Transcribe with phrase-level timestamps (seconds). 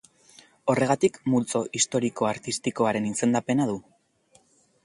[0.73, 3.77] Horregatik multzo historiko-artistikoaren izendapena du.